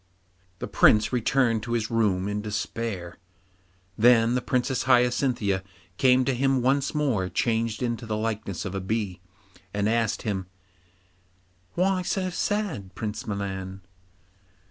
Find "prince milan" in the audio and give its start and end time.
12.95-13.81